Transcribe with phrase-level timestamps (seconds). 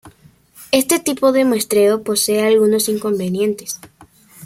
[0.71, 3.79] Este tipo de muestreo posee algunos inconvenientes.